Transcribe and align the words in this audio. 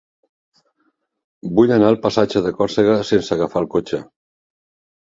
Vull 1.59 1.75
anar 1.75 1.91
al 1.91 1.99
passatge 2.07 2.45
de 2.49 2.55
Còrsega 2.63 2.97
sense 3.13 3.39
agafar 3.39 3.65
el 3.67 3.73
cotxe. 3.77 4.07